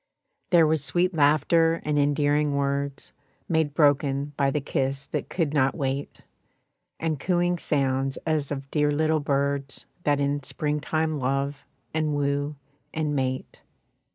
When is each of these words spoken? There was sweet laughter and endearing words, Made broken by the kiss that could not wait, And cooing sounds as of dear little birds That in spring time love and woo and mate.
There 0.49 0.65
was 0.65 0.83
sweet 0.83 1.13
laughter 1.13 1.79
and 1.85 1.99
endearing 1.99 2.55
words, 2.55 3.13
Made 3.47 3.75
broken 3.75 4.33
by 4.35 4.49
the 4.49 4.59
kiss 4.59 5.05
that 5.05 5.29
could 5.29 5.53
not 5.53 5.75
wait, 5.77 6.21
And 6.99 7.19
cooing 7.19 7.59
sounds 7.59 8.17
as 8.25 8.49
of 8.49 8.71
dear 8.71 8.89
little 8.91 9.19
birds 9.19 9.85
That 10.01 10.19
in 10.19 10.41
spring 10.41 10.79
time 10.79 11.19
love 11.19 11.65
and 11.93 12.15
woo 12.15 12.55
and 12.91 13.15
mate. 13.15 13.61